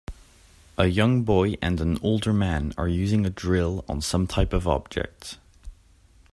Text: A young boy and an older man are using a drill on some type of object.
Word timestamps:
A 0.79 0.87
young 0.87 1.21
boy 1.21 1.57
and 1.61 1.79
an 1.79 1.99
older 2.01 2.33
man 2.33 2.73
are 2.75 2.87
using 2.87 3.23
a 3.23 3.29
drill 3.29 3.85
on 3.87 4.01
some 4.01 4.25
type 4.25 4.51
of 4.51 4.67
object. 4.67 5.37